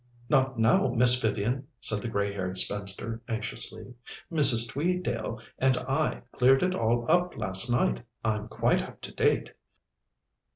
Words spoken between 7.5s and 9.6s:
night; I'm quite up to date."